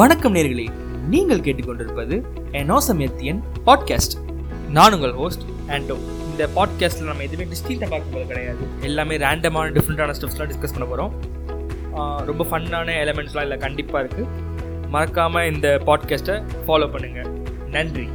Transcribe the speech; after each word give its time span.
வணக்கம் 0.00 0.34
நேர்களே. 0.34 0.64
நீங்கள் 1.12 1.40
கேட்டுக்கொண்டிருப்பது 1.44 2.16
எனோசமியத்தியன் 2.60 3.40
பாட்காஸ்ட் 3.68 4.14
நான் 4.76 4.94
உங்கள் 4.96 5.14
ஹோஸ்ட் 5.20 5.44
ஆண்டோ 5.74 5.96
இந்த 6.28 6.42
பாட்காஸ்ட்டில் 6.56 7.08
நம்ம 7.10 7.24
எதுவுமே 7.26 7.46
டிஸ்டிங்டை 7.52 7.88
பார்க்க 7.92 8.12
போகிறது 8.12 8.28
கிடையாது. 8.32 8.66
எல்லாமே 8.88 9.16
ரேண்டமான 9.24 9.72
டிஃப்ரெண்ட்டான 9.76 10.14
ஸ்டெப்ஸ்லாம் 10.18 10.50
டிஸ்கஸ் 10.52 10.74
பண்ண 10.76 10.86
போகிறோம் 10.92 11.14
ரொம்ப 12.30 12.46
ஃபன்னான 12.50 12.94
எலமெண்ட்ஸ்லாம் 13.04 13.46
இல்லை 13.48 13.58
கண்டிப்பாக 13.64 14.02
இருக்குது 14.04 14.28
மறக்காமல் 14.94 15.48
இந்த 15.54 15.68
பாட்காஸ்ட்டை 15.88 16.36
ஃபாலோ 16.66 16.88
பண்ணுங்கள் 16.94 17.30
நன்றி. 17.76 18.06